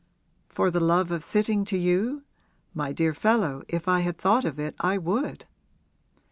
[0.49, 2.23] 'For the love of sitting to you?
[2.73, 5.45] My dear fellow, if I had thought of it I would!'